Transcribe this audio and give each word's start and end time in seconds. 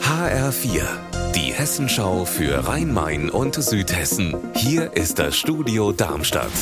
HR4, 0.00 0.82
die 1.34 1.52
Hessenschau 1.52 2.24
für 2.24 2.68
Rhein-Main 2.68 3.30
und 3.30 3.56
Südhessen. 3.56 4.36
Hier 4.54 4.92
ist 4.96 5.18
das 5.18 5.36
Studio 5.36 5.90
Darmstadt. 5.90 6.52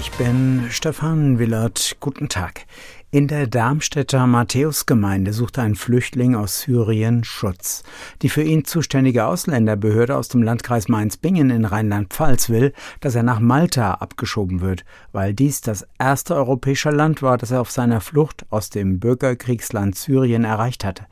Ich 0.00 0.10
bin 0.12 0.66
Stefan 0.70 1.38
Willert. 1.38 1.96
Guten 2.00 2.28
Tag. 2.28 2.64
In 3.12 3.28
der 3.28 3.46
Darmstädter 3.46 4.26
Matthäusgemeinde 4.26 5.32
sucht 5.32 5.60
ein 5.60 5.76
Flüchtling 5.76 6.34
aus 6.34 6.62
Syrien 6.62 7.22
Schutz. 7.22 7.84
Die 8.20 8.28
für 8.28 8.42
ihn 8.42 8.64
zuständige 8.64 9.26
Ausländerbehörde 9.26 10.16
aus 10.16 10.26
dem 10.26 10.42
Landkreis 10.42 10.88
Mainz-Bingen 10.88 11.50
in 11.50 11.64
Rheinland-Pfalz 11.64 12.50
will, 12.50 12.72
dass 13.00 13.14
er 13.14 13.22
nach 13.22 13.38
Malta 13.38 13.94
abgeschoben 13.94 14.60
wird, 14.60 14.84
weil 15.12 15.34
dies 15.34 15.60
das 15.60 15.86
erste 16.00 16.34
europäische 16.34 16.90
Land 16.90 17.22
war, 17.22 17.38
das 17.38 17.52
er 17.52 17.60
auf 17.60 17.70
seiner 17.70 18.00
Flucht 18.00 18.44
aus 18.50 18.70
dem 18.70 18.98
Bürgerkriegsland 18.98 19.94
Syrien 19.94 20.42
erreicht 20.42 20.84
hatte. 20.84 21.06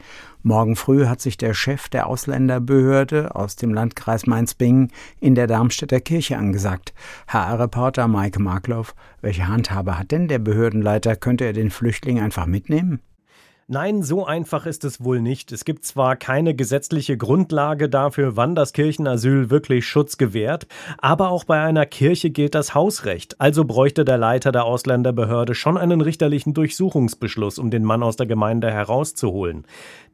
Morgen 0.47 0.77
früh 0.77 1.07
hat 1.07 1.23
sich 1.23 1.39
der 1.39 1.55
Chef 1.55 1.89
der 1.89 2.07
Ausländerbehörde 2.07 3.35
aus 3.35 3.57
dem 3.57 3.73
Landkreis 3.73 4.27
Mainz-Bingen 4.27 4.93
in 5.19 5.35
der 5.35 5.47
Darmstädter 5.47 6.01
Kirche 6.01 6.37
angesagt. 6.37 6.93
HR-Reporter 7.29 8.09
Maike 8.09 8.43
Markloff, 8.43 8.95
welche 9.23 9.49
Handhabe 9.49 9.99
hat 9.99 10.11
denn 10.11 10.29
der 10.29 10.39
Behördenleiter? 10.39 11.17
Könnte 11.17 11.47
er 11.47 11.55
den 11.55 11.71
Flüchtling 11.85 12.19
einfach 12.19 12.47
mitnehmen? 12.47 13.01
Nein, 13.69 14.03
so 14.03 14.25
einfach 14.25 14.65
ist 14.65 14.85
es 14.85 15.05
wohl 15.05 15.21
nicht. 15.21 15.53
Es 15.53 15.67
gibt 15.67 15.85
zwar 15.85 16.17
keine 16.17 16.55
gesetzliche 16.55 17.19
Grundlage 17.19 17.91
dafür, 17.91 18.39
wann 18.39 18.55
das 18.55 18.73
Kirchenasyl 18.73 19.51
wirklich 19.51 19.87
Schutz 19.87 20.17
gewährt, 20.17 20.67
aber 20.97 21.29
auch 21.29 21.45
bei 21.45 21.61
einer 21.61 21.85
Kirche 21.85 22.31
gilt 22.31 22.55
das 22.55 22.75
Hausrecht. 22.75 23.39
Also 23.39 23.67
bräuchte 23.67 24.07
der 24.07 24.17
Leiter 24.17 24.51
der 24.51 24.65
Ausländerbehörde 24.65 25.55
schon 25.55 25.77
einen 25.77 26.01
richterlichen 26.01 26.55
Durchsuchungsbeschluss, 26.55 27.59
um 27.59 27.71
den 27.71 27.85
Mann 27.85 28.03
aus 28.03 28.17
der 28.17 28.27
Gemeinde 28.27 28.71
herauszuholen. 28.71 29.67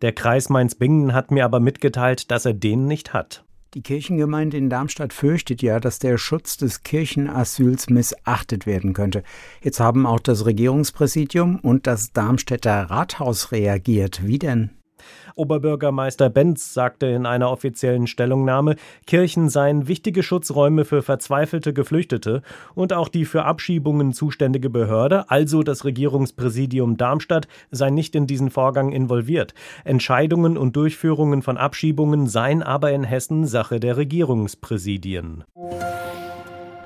Der 0.03 0.11
Kreis 0.11 0.49
Mainz-Bingen 0.49 1.15
hat 1.15 1.31
mir 1.31 1.45
aber 1.45 1.61
mitgeteilt, 1.61 2.33
dass 2.33 2.47
er 2.47 2.55
den 2.55 2.87
nicht 2.87 3.13
hat. 3.13 3.45
Die 3.75 3.83
Kirchengemeinde 3.83 4.57
in 4.57 4.69
Darmstadt 4.69 5.13
fürchtet 5.13 5.63
ja, 5.63 5.79
dass 5.79 6.01
der 6.01 6.19
Schutz 6.19 6.57
des 6.57 6.83
Kirchenasyls 6.83 7.89
missachtet 7.89 8.67
werden 8.67 8.95
könnte. 8.95 9.23
Jetzt 9.63 9.79
haben 9.79 10.07
auch 10.07 10.19
das 10.19 10.45
Regierungspräsidium 10.45 11.61
und 11.61 11.87
das 11.87 12.13
Darmstädter 12.13 12.91
Rathaus 12.91 13.53
reagiert. 13.53 14.27
Wie 14.27 14.41
denn? 14.41 14.71
Oberbürgermeister 15.35 16.31
Benz 16.31 16.75
sagte 16.75 17.07
in 17.07 17.27
einer 17.27 17.51
offiziellen 17.51 18.07
Stellungnahme, 18.07 18.77
Kirchen 19.07 19.49
seien 19.49 19.89
wichtige 19.89 20.23
Schutzräume 20.23 20.85
für 20.85 21.03
verzweifelte 21.03 21.73
Geflüchtete 21.73 22.43
und 22.75 22.93
auch 22.93 23.09
die 23.09 23.25
für 23.25 23.45
Abschiebungen 23.45 24.13
zuständige 24.13 24.71
Behörde, 24.71 25.31
also 25.31 25.63
das 25.63 25.85
Regierungspräsidium 25.85 26.97
Darmstadt, 26.97 27.49
sei 27.71 27.91
nicht 27.91 28.15
in 28.15 28.27
diesen 28.27 28.51
Vorgang 28.51 28.93
involviert. 28.93 29.55
Entscheidungen 29.85 30.57
und 30.57 30.77
Durchführungen 30.77 31.43
von 31.43 31.57
Abschiebungen 31.57 32.27
seien 32.27 32.63
aber 32.63 32.93
in 32.93 33.05
Hessen 33.05 33.47
Sache 33.47 33.81
der 33.81 33.97
Regierungspräsidien. 33.97 35.45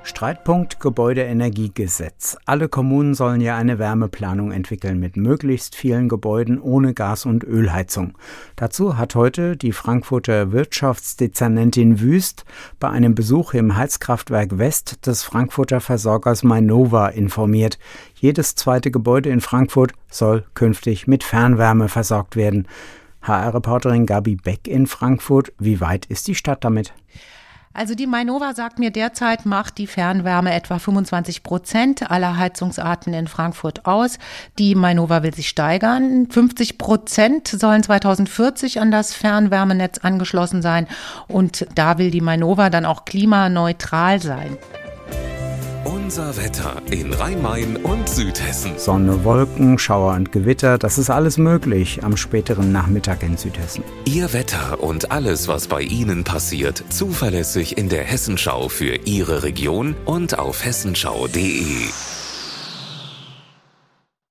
Streitpunkt 0.05 0.81
Gebäudeenergiegesetz. 0.81 2.37
Alle 2.45 2.69
Kommunen 2.69 3.15
sollen 3.15 3.41
ja 3.41 3.57
eine 3.57 3.79
Wärmeplanung 3.79 4.53
entwickeln 4.53 5.01
mit 5.01 5.17
möglichst 5.17 5.75
vielen 5.75 6.11
Gebäuden 6.11 6.61
ohne 6.61 6.93
Gas- 6.93 7.25
und 7.25 7.43
Ölheizung. 7.43 8.17
Dazu 8.55 8.99
hat 8.99 9.15
heute 9.15 9.57
die 9.57 9.73
Frankfurter 9.73 10.53
Wirtschaftsdezernentin 10.53 12.01
Wüst 12.01 12.45
bei 12.79 12.91
einem 12.91 13.15
Besuch 13.15 13.55
im 13.55 13.77
Heizkraftwerk 13.77 14.59
West 14.59 15.07
des 15.07 15.23
Frankfurter 15.23 15.81
Versorgers 15.81 16.43
Mainova 16.43 17.09
informiert. 17.09 17.79
Jedes 18.15 18.55
zweite 18.57 18.91
Gebäude 18.91 19.31
in 19.31 19.41
Frankfurt 19.41 19.93
soll 20.11 20.45
künftig 20.53 21.07
mit 21.07 21.25
Fernwärme 21.25 21.89
versorgt 21.89 22.37
werden. 22.37 22.69
HR-Reporterin 23.23 24.05
Gabi 24.05 24.37
Beck 24.37 24.69
in 24.69 24.87
Frankfurt. 24.87 25.53
Wie 25.59 25.81
weit 25.81 26.05
ist 26.07 26.29
die 26.29 26.35
Stadt 26.35 26.63
damit? 26.63 26.93
Also 27.77 27.97
die 27.97 28.07
Mainova 28.07 28.55
sagt 28.55 28.79
mir, 28.79 28.93
derzeit 28.93 29.47
macht 29.47 29.79
die 29.79 29.89
Fernwärme 29.89 30.55
etwa 30.55 30.79
25 30.79 31.43
Prozent 31.43 32.09
aller 32.09 32.37
Heizungsarten 32.37 33.13
in 33.13 33.27
Frankfurt 33.27 33.85
aus. 33.85 34.19
Die 34.61 34.77
Mainova 34.77 35.25
will 35.25 35.35
sich 35.35 35.49
steigern. 35.49 36.29
50 36.31 36.79
Prozent 36.79 37.49
sollen 37.49 37.83
2040 37.83 38.81
an 38.81 38.93
das 38.93 39.13
Fernwärmenetz 39.13 39.99
angeschlossen 39.99 40.63
sein. 40.63 40.87
Und 41.27 41.67
da 41.75 41.99
will 41.99 42.13
die 42.13 42.21
Mainova 42.21 42.71
dann 42.71 42.87
auch 42.87 43.05
klimaneutral 43.07 44.23
sein. 44.23 44.57
Unser 46.05 46.37
Wetter 46.37 46.83
in 46.91 47.15
Rhein-Main 47.15 47.77
und 47.77 48.07
Südhessen. 48.11 48.73
Sonne, 48.77 49.25
Wolken, 49.25 49.79
Schauer 49.79 50.13
und 50.13 50.33
Gewitter, 50.33 50.77
das 50.77 50.99
ist 50.99 51.09
alles 51.09 51.39
möglich 51.39 52.05
am 52.05 52.19
späteren 52.19 52.73
Nachmittag 52.73 53.23
in 53.23 53.39
Südhessen. 53.39 53.83
Ihr 54.05 54.35
Wetter 54.35 54.83
und 54.83 55.11
alles, 55.11 55.49
was 55.49 55.67
bei 55.67 55.81
Ihnen 55.81 56.23
passiert, 56.23 56.85
zuverlässig 56.91 57.79
in 57.79 57.89
der 57.89 58.05
Hessenschau 58.05 58.69
für 58.69 58.97
Ihre 59.07 59.45
Region 59.45 59.97
und 60.05 60.39
auf 60.39 60.63
hessenschau.de. 60.63 61.89